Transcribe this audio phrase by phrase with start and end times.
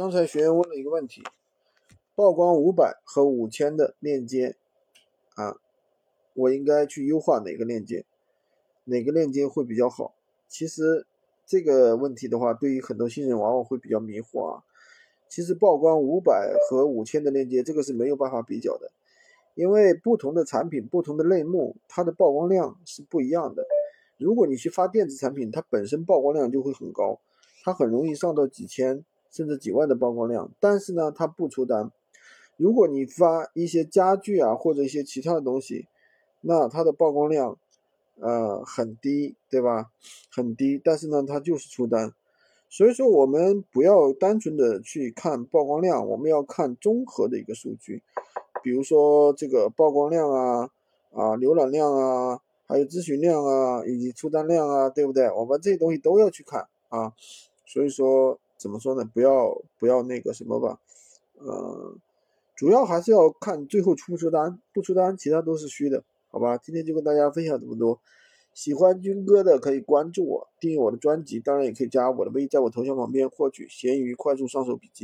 [0.00, 1.22] 刚才学员问了一个问题：
[2.14, 4.56] 曝光五百和五千的链接
[5.34, 5.58] 啊，
[6.32, 8.06] 我应该去优化哪个链接？
[8.84, 10.14] 哪个链接会比较好？
[10.48, 11.06] 其实
[11.44, 14.64] 这个问题的话，对于很多新人往往会比较迷惑啊。
[15.28, 18.90] 其实曝光五百和五千的链接，这个是没有办法比较的，
[19.54, 23.66] 因为不同的产品、不同的类目，它的曝光量是不一样的。
[24.16, 27.20] 如果你去发电子产品，它本身曝光量就会很高，
[27.62, 31.90] 它很容易上到几千甚至几万的曝光量，但是呢，它不出单。
[32.56, 35.86] 如果你发一些家具啊或者一些其他的东西，
[36.40, 37.56] 那它的曝光量
[38.20, 39.90] 呃很低，对吧？
[40.30, 42.12] 很低，但是呢，它就是出单。
[42.68, 48.02] 所以说，我们不要单纯的去看曝光量，我们要看综合的一个数据，
[48.62, 50.70] 比如说这个曝光量啊
[51.12, 52.40] 啊浏览量啊。
[52.70, 55.28] 还有咨询量啊，以及出单量啊，对不对？
[55.32, 57.12] 我们这些东西都要去看啊。
[57.66, 59.10] 所以说，怎么说呢？
[59.14, 60.78] 不要不要那个什么吧，
[61.38, 61.94] 呃，
[62.54, 66.58] 主要还是要看最后出不出单，不出单，其他都是虚的，好吧？
[66.58, 67.98] 今天就跟大家分享这么多。
[68.52, 74.98] 喜欢军哥的可以关注我，订阅我的专辑，当然也可以加我的微，在我头像旁边获取闲鱼快速上手笔记。